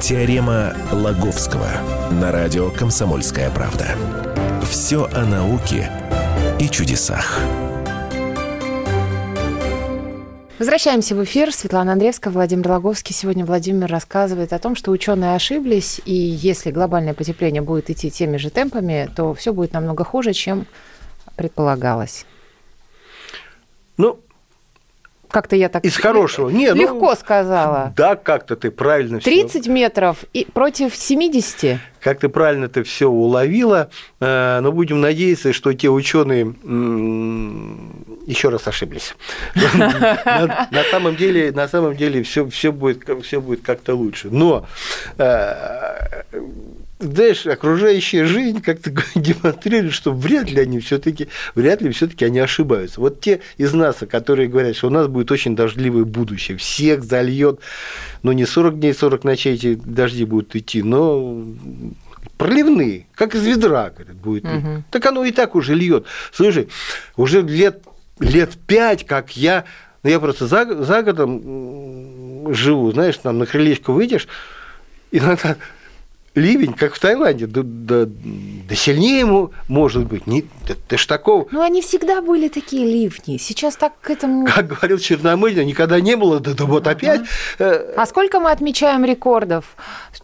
Теорема 0.00 0.74
Лаговского 0.92 1.70
на 2.12 2.30
радио 2.30 2.70
«Комсомольская 2.70 3.50
правда». 3.50 3.96
Все 4.70 5.08
о 5.12 5.24
науке 5.24 5.90
и 6.60 6.68
чудесах. 6.68 7.40
Возвращаемся 10.60 11.14
в 11.16 11.24
эфир. 11.24 11.54
Светлана 11.54 11.92
Андреевская, 11.92 12.30
Владимир 12.30 12.72
Логовский. 12.72 13.14
Сегодня 13.14 13.46
Владимир 13.46 13.90
рассказывает 13.90 14.52
о 14.52 14.58
том, 14.58 14.76
что 14.76 14.90
ученые 14.90 15.34
ошиблись, 15.34 16.02
и 16.04 16.12
если 16.12 16.70
глобальное 16.70 17.14
потепление 17.14 17.62
будет 17.62 17.88
идти 17.88 18.10
теми 18.10 18.36
же 18.36 18.50
темпами, 18.50 19.08
то 19.16 19.32
все 19.32 19.54
будет 19.54 19.72
намного 19.72 20.04
хуже, 20.04 20.34
чем 20.34 20.66
предполагалось. 21.34 22.26
Ну, 23.96 24.20
как-то 25.30 25.56
я 25.56 25.68
так 25.68 25.84
из 25.84 25.96
хорошего. 25.96 26.48
Не, 26.48 26.74
ну, 26.74 26.82
легко 26.82 27.10
ну, 27.10 27.16
сказала. 27.16 27.92
Да, 27.96 28.16
как-то 28.16 28.56
ты 28.56 28.70
правильно 28.70 29.20
30 29.20 29.62
все. 29.62 29.70
метров 29.70 30.24
и 30.32 30.46
против 30.52 30.94
70. 30.94 31.78
Как 32.00 32.18
ты 32.18 32.28
правильно 32.28 32.68
ты 32.68 32.82
все 32.82 33.08
уловила, 33.08 33.90
э, 34.20 34.60
но 34.60 34.72
будем 34.72 35.00
надеяться, 35.00 35.52
что 35.52 35.72
те 35.74 35.88
ученые 35.88 36.54
еще 38.26 38.48
раз 38.48 38.66
ошиблись. 38.66 39.14
На 39.54 40.84
самом 40.90 41.16
деле, 41.16 41.52
на 41.52 41.68
самом 41.68 41.96
деле 41.96 42.22
все, 42.22 42.48
все 42.48 42.72
будет, 42.72 43.08
все 43.22 43.40
будет 43.40 43.62
как-то 43.62 43.94
лучше. 43.94 44.28
Но 44.30 44.66
э, 45.18 46.22
знаешь, 47.00 47.46
окружающая 47.46 48.24
жизнь 48.26 48.60
как-то 48.60 48.90
демонстрирует, 49.14 49.92
что 49.92 50.12
вряд 50.12 50.50
ли 50.50 50.60
они 50.60 50.80
все-таки, 50.80 51.28
вряд 51.54 51.82
ли 51.82 51.90
все-таки 51.90 52.24
они 52.24 52.38
ошибаются. 52.38 53.00
Вот 53.00 53.20
те 53.20 53.40
из 53.56 53.72
нас, 53.72 53.96
которые 54.08 54.48
говорят, 54.48 54.76
что 54.76 54.88
у 54.88 54.90
нас 54.90 55.08
будет 55.08 55.30
очень 55.30 55.56
дождливое 55.56 56.04
будущее, 56.04 56.56
всех 56.58 57.02
зальет, 57.04 57.60
ну 58.22 58.32
не 58.32 58.44
40 58.44 58.78
дней, 58.78 58.94
40 58.94 59.24
ночей 59.24 59.54
эти 59.54 59.74
дожди 59.74 60.24
будут 60.24 60.54
идти, 60.54 60.82
но 60.82 61.44
проливные, 62.36 63.06
как 63.14 63.34
из 63.34 63.44
ведра, 63.44 63.90
говорят, 63.90 64.16
будет. 64.16 64.44
Угу. 64.44 64.84
Так 64.90 65.06
оно 65.06 65.24
и 65.24 65.32
так 65.32 65.54
уже 65.54 65.74
льет. 65.74 66.04
Слушай, 66.32 66.68
уже 67.16 67.42
лет 67.42 67.82
лет 68.20 68.52
пять, 68.66 69.06
как 69.06 69.36
я, 69.36 69.64
ну 70.02 70.10
я 70.10 70.20
просто 70.20 70.46
за, 70.46 70.84
за 70.84 71.02
годом 71.02 72.54
живу, 72.54 72.92
знаешь, 72.92 73.16
там 73.16 73.38
на 73.38 73.46
крылечко 73.46 73.92
выйдешь, 73.92 74.28
иногда 75.10 75.56
ливень, 76.34 76.74
как 76.74 76.94
в 76.94 77.00
Таиланде, 77.00 77.46
да, 77.46 77.62
да, 77.64 78.04
да 78.06 78.74
сильнее 78.74 79.20
ему 79.20 79.50
может 79.68 80.06
быть. 80.06 80.26
Не, 80.26 80.44
да, 80.66 80.74
ты 80.88 80.96
ж 80.96 81.06
такого... 81.06 81.48
Ну, 81.50 81.60
они 81.60 81.82
всегда 81.82 82.20
были 82.22 82.48
такие 82.48 82.86
ливни. 82.86 83.36
Сейчас 83.36 83.76
так 83.76 83.94
к 84.00 84.10
этому... 84.10 84.46
Как 84.46 84.68
говорил 84.68 84.98
Черномырдин, 84.98 85.66
никогда 85.66 86.00
не 86.00 86.16
было, 86.16 86.38
да, 86.38 86.54
да 86.54 86.64
вот 86.64 86.86
опять... 86.86 87.22
Э, 87.58 87.94
а 87.96 88.06
сколько 88.06 88.38
мы 88.38 88.50
отмечаем 88.52 89.04
рекордов? 89.04 89.76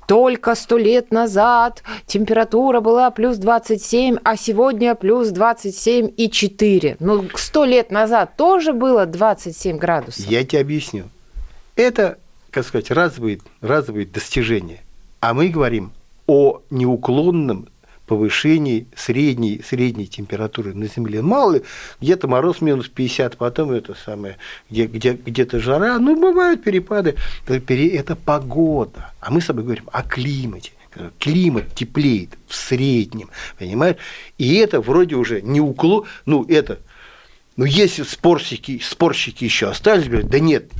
Только 0.07 0.55
сто 0.55 0.79
лет 0.79 1.11
назад 1.11 1.83
температура 2.07 2.81
была 2.81 3.11
плюс 3.11 3.37
27, 3.39 4.19
а 4.23 4.37
сегодня 4.37 4.95
плюс 4.95 5.29
27 5.31 6.13
и 6.17 6.31
4. 6.31 6.97
Ну, 7.01 7.25
сто 7.35 7.65
лет 7.65 7.91
назад 7.91 8.37
тоже 8.37 8.73
было 8.73 9.07
27 9.07 9.77
градусов. 9.77 10.25
Я 10.27 10.45
тебе 10.45 10.61
объясню. 10.61 11.07
Это, 11.75 12.19
как 12.51 12.65
сказать, 12.65 12.91
разовые, 12.91 13.41
разовые 13.61 14.07
достижения. 14.07 14.86
А 15.27 15.35
мы 15.35 15.49
говорим 15.49 15.91
о 16.29 16.63
неуклонном 16.71 17.67
повышении 18.07 18.87
средней, 18.95 19.61
средней 19.69 20.07
температуры 20.07 20.73
на 20.73 20.87
Земле. 20.87 21.21
Мало 21.21 21.55
ли, 21.55 21.63
где-то 22.01 22.29
мороз 22.29 22.61
минус 22.61 22.87
50, 22.87 23.37
потом 23.37 23.73
это 23.73 23.97
самое, 24.05 24.37
где, 24.71 24.87
где, 24.87 25.15
где-то 25.15 25.59
жара, 25.59 25.99
ну, 25.99 26.15
бывают 26.15 26.63
перепады, 26.63 27.17
это 27.49 28.15
погода. 28.15 29.11
А 29.19 29.33
мы 29.33 29.41
с 29.41 29.47
тобой 29.47 29.65
говорим 29.65 29.89
о 29.91 30.05
климате. 30.05 30.71
Климат 31.19 31.75
теплеет 31.75 32.31
в 32.47 32.55
среднем, 32.55 33.29
понимаешь? 33.59 33.97
И 34.39 34.55
это 34.55 34.81
вроде 34.81 35.17
уже 35.17 35.43
не 35.43 35.61
уклон, 35.61 36.05
ну, 36.25 36.45
это, 36.45 36.79
ну, 37.57 37.65
если 37.65 38.05
спорщики, 38.05 38.81
спорщики 38.81 39.43
еще 39.43 39.71
остались, 39.71 40.07
говорят, 40.07 40.31
да 40.31 40.39
нет, 40.39 40.71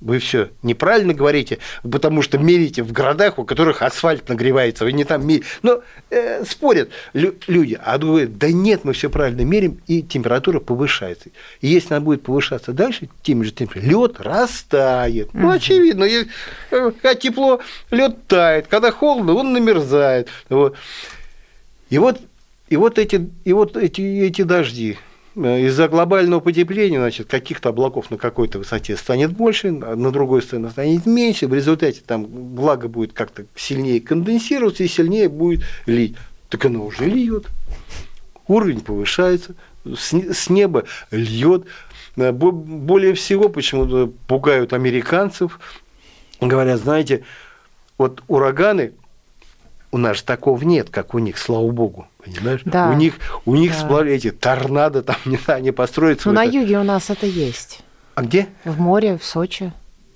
вы 0.00 0.18
все 0.18 0.50
неправильно 0.62 1.14
говорите, 1.14 1.58
потому 1.82 2.22
что 2.22 2.38
мерите 2.38 2.82
в 2.82 2.92
городах, 2.92 3.38
у 3.38 3.44
которых 3.44 3.82
асфальт 3.82 4.28
нагревается, 4.28 4.84
вы 4.84 4.92
не 4.92 5.04
там 5.04 5.26
мерите. 5.26 5.46
Но 5.62 5.82
э, 6.10 6.44
спорят 6.44 6.90
лю- 7.12 7.34
люди, 7.46 7.78
а 7.82 7.98
говорят, 7.98 8.38
да 8.38 8.50
нет, 8.50 8.84
мы 8.84 8.92
все 8.92 9.10
правильно 9.10 9.42
мерим, 9.42 9.80
и 9.86 10.02
температура 10.02 10.60
повышается. 10.60 11.30
И 11.60 11.68
если 11.68 11.94
она 11.94 12.00
будет 12.00 12.22
повышаться 12.22 12.72
дальше, 12.72 13.08
тем 13.22 13.42
же 13.42 13.50
температурой, 13.50 13.90
лед 13.90 14.20
растает. 14.20 15.30
Ну, 15.34 15.50
очевидно, 15.50 16.04
если, 16.04 16.28
э, 16.70 16.92
когда 17.02 17.14
тепло, 17.14 17.60
лед 17.90 18.26
тает, 18.26 18.68
когда 18.68 18.92
холодно, 18.92 19.34
он 19.34 19.52
намерзает. 19.52 20.28
Вот. 20.48 20.76
И 21.90 21.98
вот, 21.98 22.20
и 22.68 22.76
вот 22.76 22.98
эти, 22.98 23.30
и 23.44 23.52
вот 23.52 23.76
эти, 23.76 24.00
эти 24.00 24.42
дожди, 24.42 24.98
из-за 25.44 25.88
глобального 25.88 26.40
потепления, 26.40 26.98
значит, 26.98 27.28
каких-то 27.28 27.70
облаков 27.70 28.10
на 28.10 28.18
какой-то 28.18 28.58
высоте 28.58 28.96
станет 28.96 29.32
больше, 29.32 29.70
на 29.70 30.10
другой 30.10 30.42
стороне 30.42 30.70
станет 30.70 31.06
меньше, 31.06 31.46
в 31.46 31.54
результате 31.54 32.02
там 32.06 32.26
влага 32.54 32.88
будет 32.88 33.12
как-то 33.12 33.46
сильнее 33.54 34.00
конденсироваться 34.00 34.84
и 34.84 34.88
сильнее 34.88 35.28
будет 35.28 35.64
лить. 35.86 36.16
Так 36.48 36.64
оно 36.64 36.84
уже 36.84 37.04
льет. 37.04 37.46
Уровень 38.46 38.80
повышается, 38.80 39.54
с 39.84 40.50
неба 40.50 40.84
льет. 41.10 41.64
Более 42.16 43.14
всего 43.14 43.48
почему-то 43.48 44.12
пугают 44.26 44.72
американцев, 44.72 45.60
говорят, 46.40 46.80
знаете, 46.80 47.24
вот 47.96 48.22
ураганы 48.26 48.92
у 49.90 49.98
нас 49.98 50.22
такого 50.22 50.62
нет, 50.64 50.90
как 50.90 51.14
у 51.14 51.18
них, 51.18 51.38
слава 51.38 51.70
богу. 51.70 52.06
Понимаешь? 52.36 52.60
Да. 52.64 52.90
У 52.90 52.94
них, 52.94 53.14
у 53.44 53.56
них 53.56 53.72
да. 53.72 53.78
сплав... 53.78 54.06
эти 54.06 54.30
торнадо 54.30 55.02
там 55.02 55.16
не 55.24 55.36
знаю, 55.36 55.58
они 55.58 55.72
построятся. 55.72 56.28
Ну, 56.28 56.34
на 56.34 56.42
юге 56.42 56.78
у 56.78 56.84
нас 56.84 57.10
это 57.10 57.26
есть. 57.26 57.80
А 58.14 58.22
где? 58.22 58.48
В 58.64 58.80
море, 58.80 59.16
в 59.16 59.24
Сочи. 59.24 59.72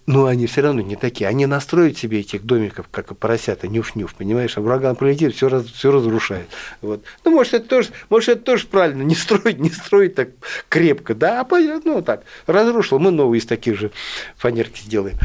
Ну, 0.06 0.26
они 0.26 0.46
все 0.46 0.62
равно 0.62 0.80
не 0.80 0.96
такие. 0.96 1.28
Они 1.28 1.46
настроят 1.46 1.96
себе 1.96 2.20
этих 2.20 2.44
домиков, 2.44 2.86
как 2.90 3.16
поросята, 3.16 3.68
нюф-нюф, 3.68 4.16
понимаешь? 4.16 4.58
А 4.58 4.60
ураган 4.60 4.96
прилетит, 4.96 5.34
все, 5.36 5.48
раз, 5.48 5.64
все 5.66 5.92
разрушает. 5.92 6.48
Вот. 6.80 7.04
Ну, 7.24 7.30
может, 7.30 7.54
это 7.54 7.68
тоже, 7.68 7.90
может, 8.10 8.30
это 8.30 8.42
тоже 8.42 8.66
правильно, 8.66 9.02
не 9.02 9.14
строить, 9.14 9.60
не 9.60 9.70
строить 9.70 10.16
так 10.16 10.30
крепко, 10.68 11.14
да, 11.14 11.40
а 11.40 11.46
ну, 11.84 12.02
так, 12.02 12.24
разрушил, 12.46 12.98
мы 12.98 13.12
новые 13.12 13.38
из 13.38 13.46
таких 13.46 13.78
же 13.78 13.92
фанерки 14.36 14.80
сделаем. 14.80 15.18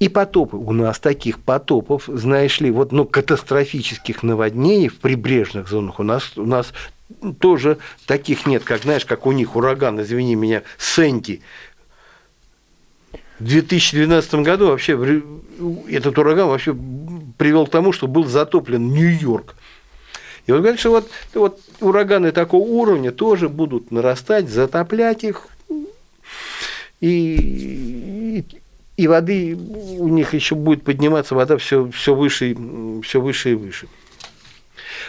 И 0.00 0.08
потопы. 0.08 0.56
У 0.56 0.72
нас 0.72 0.98
таких 0.98 1.38
потопов, 1.40 2.04
знаешь 2.06 2.58
ли, 2.60 2.70
вот, 2.70 2.90
ну, 2.90 3.04
катастрофических 3.04 4.22
наводнений 4.22 4.88
в 4.88 4.96
прибрежных 4.96 5.68
зонах 5.68 6.00
у 6.00 6.02
нас, 6.02 6.32
у 6.38 6.46
нас 6.46 6.72
тоже 7.38 7.76
таких 8.06 8.46
нет, 8.46 8.64
как, 8.64 8.82
знаешь, 8.82 9.04
как 9.04 9.26
у 9.26 9.32
них 9.32 9.56
ураган, 9.56 10.00
извини 10.00 10.36
меня, 10.36 10.62
Сенти. 10.78 11.42
В 13.38 13.44
2012 13.44 14.34
году 14.36 14.68
вообще 14.68 15.22
этот 15.88 16.16
ураган 16.16 16.48
вообще 16.48 16.74
привел 17.36 17.66
к 17.66 17.70
тому, 17.70 17.92
что 17.92 18.06
был 18.06 18.24
затоплен 18.24 18.88
Нью-Йорк. 18.88 19.54
И 20.46 20.52
вот 20.52 20.60
говорят, 20.60 20.80
что 20.80 20.90
вот, 20.90 21.10
вот 21.34 21.60
ураганы 21.80 22.32
такого 22.32 22.62
уровня 22.62 23.12
тоже 23.12 23.50
будут 23.50 23.90
нарастать, 23.90 24.48
затоплять 24.48 25.24
их. 25.24 25.46
И, 27.00 28.44
и 28.52 28.59
воды 29.06 29.56
у 29.56 30.08
них 30.08 30.34
еще 30.34 30.54
будет 30.54 30.84
подниматься 30.84 31.34
вода 31.34 31.56
все, 31.56 31.90
все 31.90 32.14
выше, 32.14 32.56
все 33.02 33.20
выше 33.20 33.52
и 33.52 33.54
выше. 33.54 33.86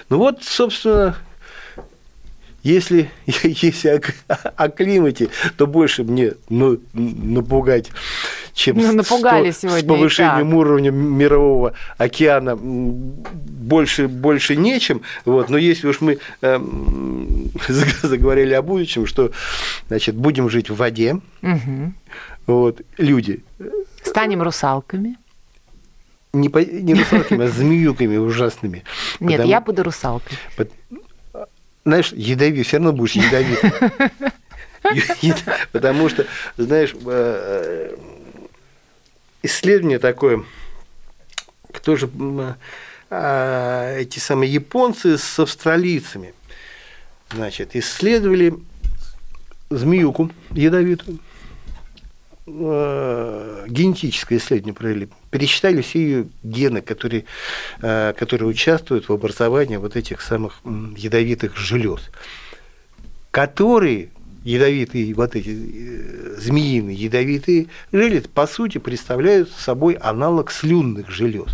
Ну 0.09 0.17
вот, 0.17 0.43
собственно, 0.43 1.15
если, 2.63 3.09
если 3.25 3.89
о, 4.27 4.35
о 4.55 4.69
климате, 4.69 5.29
то 5.57 5.65
больше 5.65 6.03
мне 6.03 6.33
ну, 6.49 6.79
напугать, 6.93 7.89
чем 8.53 8.77
ну, 8.77 8.91
напугали 8.91 9.51
с, 9.51 9.59
сегодня 9.59 9.81
с 9.81 9.83
повышением 9.83 10.53
уровня 10.53 10.91
мирового 10.91 11.73
океана 11.97 12.55
больше, 12.55 14.07
больше 14.07 14.55
нечем. 14.55 15.01
Вот. 15.25 15.49
Но 15.49 15.57
если 15.57 15.87
уж 15.87 16.01
мы 16.01 16.19
э, 16.41 16.59
заговорили 18.03 18.53
о 18.53 18.61
будущем, 18.61 19.07
что 19.07 19.31
значит, 19.87 20.15
будем 20.15 20.49
жить 20.49 20.69
в 20.69 20.75
воде, 20.75 21.19
угу. 21.41 21.93
Вот, 22.47 22.81
люди. 22.97 23.43
Станем 24.03 24.41
русалками. 24.41 25.17
Не, 26.33 26.49
по, 26.49 26.59
не 26.59 26.93
русалками, 26.93 27.45
а 27.45 27.49
змеюками 27.49 28.17
ужасными. 28.17 28.83
Нет, 29.19 29.37
потому, 29.37 29.49
я 29.49 29.61
буду 29.61 29.83
русалкой. 29.83 30.37
Знаешь, 31.83 32.11
ядовит, 32.13 32.67
все 32.67 32.77
равно 32.77 32.93
будешь 32.93 33.13
ядовит. 33.13 33.59
Потому 35.71 36.09
что, 36.09 36.25
знаешь, 36.57 36.95
исследование 39.43 39.99
такое, 39.99 40.43
кто 41.71 41.95
же 41.95 42.09
эти 43.09 44.19
самые 44.19 44.53
японцы 44.53 45.17
с 45.17 45.39
австралийцами, 45.39 46.33
значит, 47.31 47.75
исследовали 47.75 48.53
змеюку 49.69 50.31
ядовитую, 50.51 51.19
э, 52.47 53.65
генетическое 53.67 54.37
исследование 54.37 54.73
провели, 54.73 55.09
пересчитали 55.29 55.81
все 55.81 55.99
ее 55.99 56.27
гены, 56.43 56.81
которые, 56.81 57.25
э, 57.81 58.13
которые 58.17 58.49
участвуют 58.49 59.09
в 59.09 59.13
образовании 59.13 59.77
вот 59.77 59.95
этих 59.95 60.21
самых 60.21 60.61
ядовитых 60.97 61.57
желез, 61.57 62.01
которые 63.31 64.09
ядовитые, 64.43 65.13
вот 65.13 65.35
эти 65.35 65.49
э, 65.49 66.35
змеиные 66.39 66.95
ядовитые 66.95 67.67
железы, 67.91 68.27
по 68.27 68.47
сути, 68.47 68.77
представляют 68.77 69.51
собой 69.51 69.93
аналог 69.93 70.51
слюнных 70.51 71.09
желез, 71.09 71.49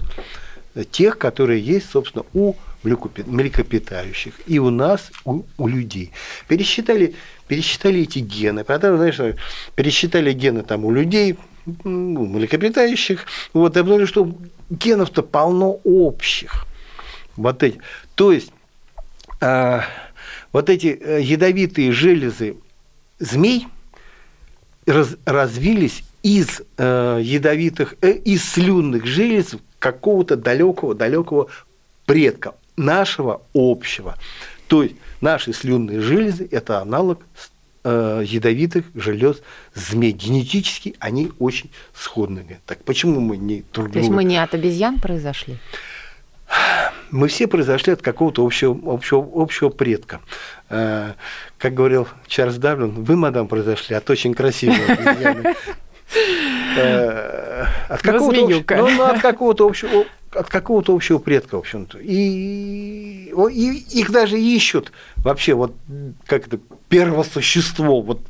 тех, 0.92 1.18
которые 1.18 1.62
есть, 1.62 1.90
собственно, 1.90 2.26
у 2.34 2.56
млекопитающих 2.88 4.34
и 4.46 4.60
у 4.60 4.70
нас, 4.70 5.12
у, 5.26 5.44
у 5.58 5.68
людей. 5.68 6.12
Пересчитали, 6.48 7.16
пересчитали 7.48 8.02
эти 8.02 8.20
гены, 8.20 8.64
потом, 8.64 8.98
знаешь, 8.98 9.20
пересчитали 9.76 10.34
гены 10.34 10.64
там 10.64 10.86
у 10.86 10.92
людей, 10.92 11.38
у 11.66 11.90
млекопитающих, 11.90 13.26
вот, 13.54 13.76
и 13.76 13.80
обнаружили, 13.80 14.08
что 14.08 14.36
генов-то 14.70 15.24
полно 15.24 15.80
общих. 15.84 16.66
Вот 17.36 17.62
эти. 17.64 17.80
То 18.16 18.32
есть, 18.32 18.52
э, 19.42 19.82
вот 20.52 20.70
эти 20.70 20.88
э, 20.88 21.22
ядовитые 21.22 21.92
железы 21.92 22.58
змей 23.20 23.68
раз, 24.86 25.16
развились 25.26 26.04
из 26.24 26.62
э, 26.78 27.20
ядовитых, 27.22 27.96
э, 28.02 28.12
из 28.12 28.44
слюнных 28.44 29.06
желез 29.06 29.56
какого-то 29.80 30.36
далекого, 30.36 30.96
далекого 30.96 31.48
предка, 32.06 32.56
нашего 32.78 33.42
общего. 33.54 34.16
То 34.68 34.84
есть 34.84 34.96
наши 35.20 35.52
слюнные 35.54 36.00
железы– 36.02 36.48
это 36.52 36.80
аналог 36.80 37.20
э, 37.84 38.22
ядовитых 38.26 38.86
желез 38.96 39.42
змей. 39.74 40.12
Генетически 40.12 40.96
они 41.00 41.32
очень 41.40 41.70
сходны. 41.94 42.60
Так 42.66 42.84
почему 42.84 43.20
мы 43.20 43.38
не 43.38 43.64
друг 43.74 43.92
То 43.92 44.00
есть 44.00 44.12
мы 44.12 44.24
не 44.24 44.38
от 44.38 44.54
обезьян 44.54 45.00
произошли? 45.00 45.58
Мы 47.12 47.28
все 47.28 47.48
произошли 47.48 47.94
от 47.94 48.02
какого-то 48.02 48.46
общего, 48.46 48.78
общего, 48.94 49.28
общего 49.34 49.70
предка. 49.70 50.22
Э, 50.70 51.14
как 51.58 51.74
говорил 51.74 52.08
Чарльз 52.28 52.56
Даблин, 52.56 52.92
вы, 53.04 53.16
мадам, 53.16 53.48
произошли 53.48 53.96
от 53.96 54.10
очень 54.10 54.34
красивого 54.34 54.94
обезьяны. 54.94 55.56
Э, 56.78 57.66
от 57.90 58.02
какого-то, 58.02 58.48
ну, 58.48 58.90
ну, 58.90 59.04
от 59.04 59.20
какого-то 59.20 59.66
общего 59.66 60.06
от 60.32 60.50
какого-то 60.50 60.96
общего 60.96 61.18
предка, 61.18 61.56
в 61.56 61.60
общем-то. 61.60 62.00
И, 62.00 63.32
и 63.32 64.00
их 64.00 64.12
даже 64.12 64.40
ищут 64.40 64.92
вообще, 65.18 65.54
вот 65.54 65.76
как 66.26 66.48
это, 66.48 66.60
первое 66.90 67.24
существо, 67.24 68.02
вот 68.02 68.22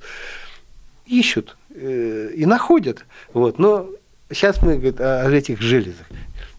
ищут 1.05 1.57
э, 1.73 2.31
и 2.36 2.45
находят. 2.45 3.05
Вот. 3.33 3.60
Но 3.60 3.89
сейчас 4.31 4.62
мы 4.62 4.77
говорим 4.77 4.95
о 4.99 5.29
этих 5.31 5.62
железах. 5.62 6.07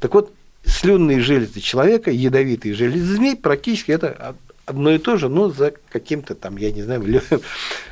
Так 0.01 0.14
вот, 0.14 0.33
слюнные 0.64 1.20
железы 1.20 1.61
человека, 1.61 2.11
ядовитые 2.11 2.74
железы 2.74 3.16
змей, 3.16 3.37
практически 3.37 3.92
это 3.92 4.37
одно 4.66 4.90
и 4.90 4.98
то 4.98 5.16
же, 5.16 5.29
но 5.29 5.48
за 5.48 5.72
каким-то 5.88 6.35
там, 6.35 6.57
я 6.57 6.70
не 6.70 6.83
знаю, 6.83 7.03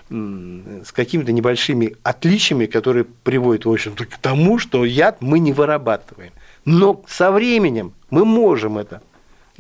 с 0.09 0.93
какими-то 0.93 1.33
небольшими 1.33 1.97
отличиями, 2.03 2.67
которые 2.67 3.05
приводят, 3.05 3.65
в 3.65 3.71
общем-то, 3.71 4.05
к 4.05 4.19
тому, 4.19 4.59
что 4.59 4.85
яд 4.85 5.21
мы 5.21 5.39
не 5.39 5.53
вырабатываем. 5.53 6.33
Но 6.67 7.03
со 7.07 7.31
временем 7.31 7.95
мы 8.11 8.25
можем 8.25 8.77
это 8.77 9.01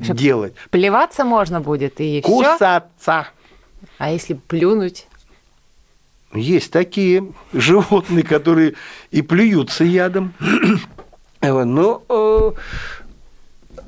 Что, 0.02 0.12
делать. 0.12 0.54
Плеваться 0.70 1.24
можно 1.24 1.60
будет 1.60 2.00
и 2.00 2.20
Кусаться. 2.20 2.88
Всё? 2.98 3.24
А 3.98 4.10
если 4.10 4.34
плюнуть? 4.34 5.06
Есть 6.34 6.72
такие 6.72 7.32
животные, 7.52 8.24
которые 8.24 8.74
и 9.12 9.22
плюются 9.22 9.84
ядом. 9.84 10.34
Но 11.40 12.02
э, 12.08 12.52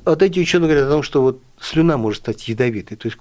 вот 0.05 0.21
эти 0.21 0.39
ученые 0.39 0.69
говорят 0.69 0.87
о 0.87 0.91
том, 0.91 1.03
что 1.03 1.21
вот 1.21 1.41
слюна 1.59 1.97
может 1.97 2.21
стать 2.21 2.47
ядовитой. 2.47 2.95
То 2.95 3.07
есть 3.09 3.17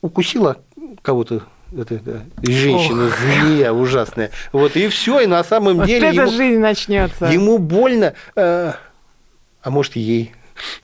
укусила 0.00 0.58
кого-то 1.02 1.42
это, 1.76 1.98
да, 2.00 2.22
женщина, 2.42 3.06
Ох. 3.06 3.18
змея 3.18 3.72
ужасная. 3.72 4.30
Вот 4.52 4.76
и 4.76 4.88
все, 4.88 5.20
и 5.20 5.26
на 5.26 5.42
самом 5.42 5.78
вот 5.78 5.86
деле. 5.86 6.08
Это 6.08 6.22
ему, 6.22 6.30
жизнь 6.30 6.60
начнется. 6.60 7.26
Ему 7.26 7.58
больно. 7.58 8.12
Э, 8.36 8.74
а 9.62 9.70
может, 9.70 9.96
ей. 9.96 10.32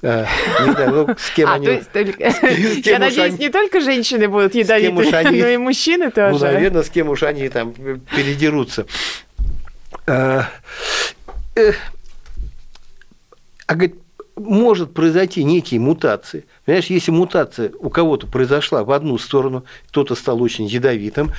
А, 0.03 0.27
не 0.65 0.73
знаю, 0.73 0.91
ну, 0.91 1.15
с 1.19 1.31
кем 1.31 1.49
а, 1.49 1.55
они... 1.55 1.67
То 1.67 1.73
есть, 1.73 1.93
только... 1.93 2.25
Я 2.91 2.99
надеюсь, 2.99 3.35
они... 3.35 3.39
не 3.39 3.51
только 3.51 3.81
женщины 3.81 4.29
будут 4.29 4.55
ядовиты, 4.55 5.15
они... 5.15 5.43
но 5.43 5.49
и 5.49 5.57
мужчины 5.57 6.11
тоже. 6.11 6.33
Ну, 6.33 6.53
наверное, 6.53 6.83
с 6.83 6.91
кем 6.91 7.09
уж 7.11 7.23
они 7.23 7.49
там 7.49 7.75
передерутся. 7.75 8.87
А, 10.07 10.49
э, 11.55 11.73
а 13.67 13.75
говорит, 13.75 13.97
может 14.37 14.95
произойти 14.95 15.45
некие 15.45 15.81
мутации. 15.81 16.47
Понимаешь, 16.65 16.87
если 16.87 17.11
мутация 17.11 17.73
у 17.79 17.91
кого-то 17.91 18.27
произошла 18.27 18.85
в 18.85 18.91
одну 18.93 19.19
сторону, 19.19 19.65
кто-то 19.89 20.15
стал 20.15 20.41
очень 20.43 20.67
ядовитым, 20.67 21.33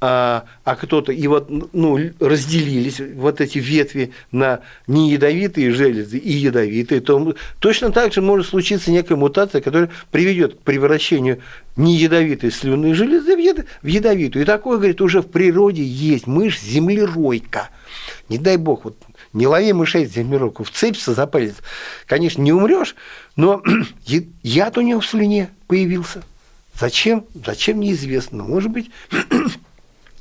а, 0.00 0.44
а 0.64 0.76
кто-то, 0.76 1.12
и 1.12 1.26
вот 1.26 1.48
ну, 1.72 1.98
разделились 2.20 3.00
вот 3.14 3.40
эти 3.40 3.58
ветви 3.58 4.12
на 4.32 4.60
неядовитые 4.86 5.72
железы 5.72 6.18
и 6.18 6.32
ядовитые, 6.32 7.00
то 7.00 7.34
точно 7.58 7.92
так 7.92 8.12
же 8.12 8.22
может 8.22 8.46
случиться 8.46 8.90
некая 8.90 9.16
мутация, 9.16 9.60
которая 9.60 9.90
приведет 10.10 10.54
к 10.54 10.58
превращению 10.58 11.40
неядовитой 11.76 12.50
слюнной 12.50 12.94
железы 12.94 13.36
в 13.82 13.86
ядовитую. 13.86 14.42
И 14.42 14.46
такое, 14.46 14.78
говорит, 14.78 15.00
уже 15.00 15.22
в 15.22 15.26
природе 15.26 15.82
есть. 15.82 16.26
Мышь 16.26 16.60
землеройка. 16.60 17.68
Не 18.28 18.38
дай 18.38 18.56
бог, 18.56 18.84
вот 18.84 18.96
не 19.32 19.46
лови 19.46 19.72
мышей 19.72 20.06
землеройку, 20.06 20.64
вцепится 20.64 21.12
за 21.12 21.26
палец. 21.26 21.56
Конечно, 22.06 22.42
не 22.42 22.52
умрешь, 22.52 22.96
но 23.36 23.62
яд 24.42 24.78
у 24.78 24.80
него 24.80 25.00
в 25.00 25.06
слюне 25.06 25.50
появился. 25.66 26.22
Зачем? 26.78 27.24
Зачем 27.44 27.80
неизвестно. 27.80 28.44
Может 28.44 28.70
быть, 28.70 28.90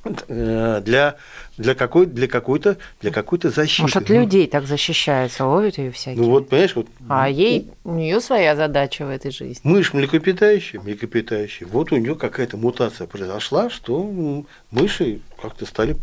для, 0.05 1.15
для, 1.57 1.75
какой, 1.75 2.05
для 2.05 2.27
какой-то 2.27 2.77
для 3.01 3.11
какой-то 3.11 3.49
защиты. 3.49 3.81
Может, 3.83 3.97
от 3.97 4.09
людей 4.09 4.47
так 4.47 4.65
защищается, 4.65 5.45
ловит 5.45 5.77
ее 5.77 5.91
всякие. 5.91 6.23
Ну 6.23 6.29
вот, 6.29 6.49
понимаешь, 6.49 6.75
вот. 6.75 6.87
А 7.09 7.29
ей 7.29 7.71
у 7.83 7.93
нее 7.93 8.21
своя 8.21 8.55
задача 8.55 9.05
в 9.05 9.09
этой 9.09 9.31
жизни. 9.31 9.61
Мышь 9.63 9.93
млекопитающая, 9.93 10.79
млекопитающая. 10.79 11.67
Вот 11.67 11.91
у 11.91 11.97
нее 11.97 12.15
какая-то 12.15 12.57
мутация 12.57 13.07
произошла, 13.07 13.69
что 13.69 14.45
мыши 14.71 15.21
как-то 15.41 15.65
стали 15.65 15.95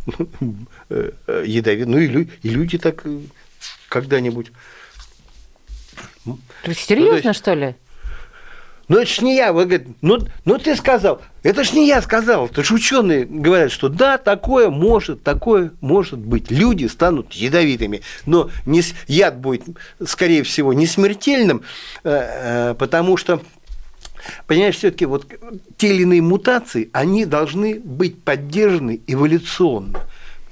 э, 0.91 1.11
э, 1.27 1.45
ядовиты. 1.47 1.89
Ну 1.89 1.99
и, 1.99 2.29
и 2.43 2.49
люди 2.49 2.79
так 2.79 3.05
когда-нибудь. 3.89 4.51
Ты 6.65 6.75
серьезно, 6.75 7.21
ну, 7.25 7.35
что 7.35 7.55
ли? 7.55 7.75
Ну, 8.93 8.99
это 8.99 9.11
ж 9.11 9.23
не 9.23 9.37
я. 9.37 9.55
Вы 9.55 9.65
говорите, 9.65 9.91
ну, 10.03 10.19
ну 10.45 10.59
ты 10.59 10.77
сказал. 10.77 11.23
Это 11.43 11.65
ж 11.65 11.73
не 11.73 11.89
я 11.89 12.03
сказал. 12.03 12.45
Это 12.45 12.63
ж 12.63 12.73
ученые 12.73 13.25
говорят, 13.25 13.73
что 13.73 13.89
да, 13.89 14.19
такое 14.19 14.69
может, 14.69 15.23
такое 15.23 15.71
может 15.81 16.19
быть. 16.19 16.51
Люди 16.51 16.85
станут 16.85 17.33
ядовитыми. 17.33 18.03
Но 18.27 18.51
не, 18.67 18.83
яд 19.07 19.39
будет, 19.39 19.63
скорее 20.05 20.43
всего, 20.43 20.75
не 20.75 20.87
смертельным, 20.87 21.63
э, 22.05 22.11
э, 22.11 22.75
потому 22.79 23.17
что 23.17 23.41
Понимаешь, 24.47 24.77
все-таки 24.77 25.05
вот 25.07 25.27
те 25.79 25.89
или 25.89 26.03
иные 26.03 26.23
мутации, 26.23 26.91
они 26.93 27.25
должны 27.25 27.81
быть 27.81 28.23
поддержаны 28.23 29.01
эволюционно. 29.09 30.01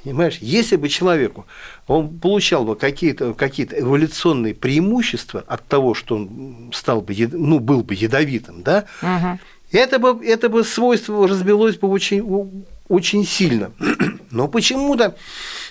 Понимаешь, 0.04 0.38
если 0.40 0.76
бы 0.76 0.88
человеку 0.88 1.46
он 1.86 2.18
получал 2.18 2.64
бы 2.64 2.76
какие-то 2.76 3.34
какие 3.34 3.66
эволюционные 3.66 4.54
преимущества 4.54 5.44
от 5.46 5.66
того, 5.66 5.94
что 5.94 6.16
он 6.16 6.70
стал 6.72 7.02
бы, 7.02 7.14
ну, 7.32 7.58
был 7.58 7.82
бы 7.82 7.94
ядовитым, 7.94 8.62
да, 8.62 8.86
угу. 9.02 9.38
это, 9.72 9.98
бы, 9.98 10.24
это 10.24 10.48
бы 10.48 10.64
свойство 10.64 11.28
разбилось 11.28 11.76
бы 11.76 11.88
очень, 11.88 12.64
очень 12.88 13.26
сильно. 13.26 13.72
Но 14.30 14.48
почему-то 14.48 15.16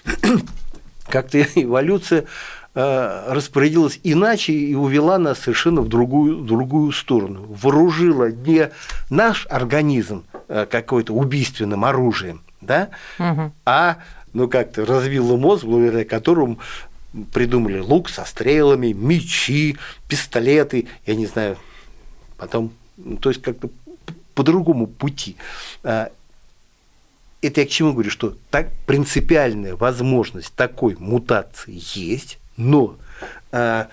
как-то 1.07 1.41
эволюция 1.41 2.25
э, 2.75 3.23
распорядилась 3.33 3.99
иначе 4.03 4.53
и 4.53 4.75
увела 4.75 5.17
нас 5.17 5.39
совершенно 5.39 5.81
в 5.81 5.87
другую, 5.87 6.43
в 6.43 6.45
другую 6.45 6.91
сторону. 6.91 7.45
Вооружила 7.49 8.31
не 8.31 8.69
наш 9.09 9.47
организм 9.49 10.23
э, 10.47 10.67
какой-то 10.69 11.13
убийственным 11.13 11.83
оружием, 11.83 12.41
да, 12.61 12.89
угу. 13.17 13.51
а 13.65 13.97
ну, 14.33 14.47
как-то 14.47 14.85
развило 14.85 15.37
мозг, 15.37 15.65
благодаря 15.65 16.05
которому 16.05 16.59
придумали 17.33 17.79
лук 17.79 18.09
со 18.09 18.25
стрелами, 18.25 18.93
мечи, 18.93 19.77
пистолеты, 20.07 20.87
я 21.05 21.15
не 21.15 21.25
знаю, 21.25 21.57
потом, 22.37 22.71
ну, 22.97 23.17
то 23.17 23.29
есть 23.29 23.41
как-то 23.41 23.69
по 24.35 24.43
другому 24.43 24.87
пути. 24.87 25.35
А, 25.83 26.11
это 27.41 27.61
я 27.61 27.67
к 27.67 27.69
чему 27.69 27.93
говорю, 27.93 28.11
что 28.11 28.35
так 28.51 28.69
принципиальная 28.85 29.75
возможность 29.75 30.53
такой 30.53 30.95
мутации 30.99 31.81
есть, 31.95 32.39
но 32.57 32.97
а, 33.51 33.87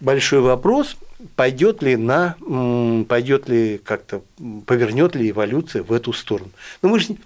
большой 0.00 0.40
вопрос, 0.40 0.96
пойдет 1.36 1.82
ли 1.82 1.96
на, 1.96 2.36
пойдет 3.08 3.48
ли 3.48 3.78
как-то, 3.78 4.22
повернет 4.66 5.14
ли 5.14 5.30
эволюция 5.30 5.82
в 5.82 5.92
эту 5.92 6.12
сторону. 6.12 6.50
Но 6.82 6.88
мы 6.88 6.98
же 6.98 7.16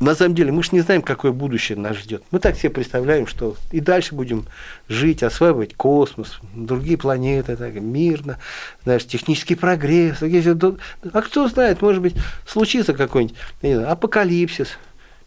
на 0.00 0.14
самом 0.14 0.34
деле 0.34 0.50
мы 0.50 0.62
же 0.62 0.70
не 0.72 0.80
знаем, 0.80 1.02
какое 1.02 1.30
будущее 1.30 1.76
нас 1.76 1.96
ждет. 1.96 2.22
Мы 2.30 2.38
так 2.38 2.56
себе 2.56 2.70
представляем, 2.70 3.26
что 3.26 3.56
и 3.70 3.80
дальше 3.80 4.14
будем 4.14 4.46
жить, 4.88 5.22
осваивать 5.22 5.74
космос, 5.74 6.40
другие 6.54 6.96
планеты, 6.96 7.54
так, 7.54 7.74
мирно, 7.74 8.38
знаешь, 8.84 9.06
технический 9.06 9.54
прогресс. 9.54 10.22
А 10.22 11.22
кто 11.22 11.48
знает, 11.48 11.82
может 11.82 12.00
быть, 12.00 12.14
случится 12.46 12.94
какой-нибудь 12.94 13.36
знаю, 13.60 13.92
апокалипсис, 13.92 14.70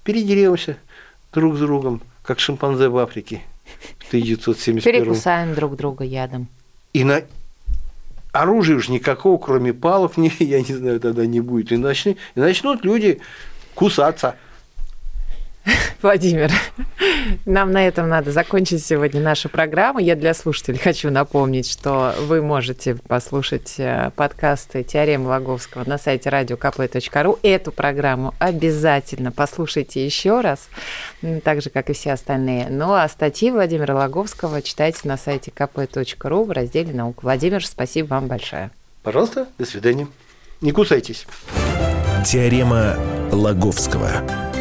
передеремся 0.03 0.77
друг 1.31 1.55
с 1.55 1.59
другом, 1.59 2.01
как 2.23 2.39
шимпанзе 2.39 2.89
в 2.89 2.97
Африке 2.97 3.41
в 3.99 4.07
1971 4.07 4.83
Перекусаем 4.83 5.53
друг 5.53 5.75
друга 5.75 6.03
ядом. 6.03 6.47
И 6.93 7.03
на 7.03 7.21
оружия 8.31 8.75
уж 8.75 8.89
никакого, 8.89 9.37
кроме 9.37 9.71
палок, 9.71 10.17
не, 10.17 10.31
я 10.39 10.61
не 10.61 10.73
знаю, 10.73 10.99
тогда 10.99 11.27
не 11.27 11.41
будет. 11.41 11.71
И, 11.71 11.77
начнут, 11.77 12.17
и 12.35 12.39
начнут 12.39 12.83
люди 12.83 13.21
кусаться. 13.75 14.35
Владимир, 16.01 16.51
нам 17.45 17.71
на 17.71 17.87
этом 17.87 18.09
надо 18.09 18.31
закончить 18.31 18.85
сегодня 18.85 19.21
нашу 19.21 19.49
программу. 19.49 19.99
Я 19.99 20.15
для 20.15 20.33
слушателей 20.33 20.77
хочу 20.77 21.09
напомнить, 21.09 21.69
что 21.69 22.13
вы 22.27 22.41
можете 22.41 22.95
послушать 22.95 23.75
э, 23.77 24.11
подкасты 24.15 24.83
Теоремы 24.83 25.29
Логовского 25.29 25.87
на 25.87 25.97
сайте 25.97 26.29
radiokp.ru. 26.29 27.39
Эту 27.43 27.71
программу 27.71 28.33
обязательно 28.39 29.31
послушайте 29.31 30.05
еще 30.05 30.41
раз, 30.41 30.67
так 31.43 31.61
же, 31.61 31.69
как 31.69 31.89
и 31.89 31.93
все 31.93 32.13
остальные. 32.13 32.67
Ну 32.69 32.93
а 32.93 33.07
статьи 33.07 33.49
Владимира 33.51 33.95
Логовского 33.95 34.61
читайте 34.61 34.99
на 35.03 35.17
сайте 35.17 35.51
kp.ru 35.55 36.43
в 36.43 36.51
разделе 36.51 36.93
«Наука». 36.93 37.21
Владимир, 37.23 37.65
спасибо 37.65 38.07
вам 38.07 38.27
большое. 38.27 38.71
Пожалуйста, 39.01 39.47
до 39.57 39.65
свидания. 39.65 40.07
Не 40.61 40.71
кусайтесь. 40.71 41.25
Теорема 42.25 42.95
Лаговского. 43.31 44.52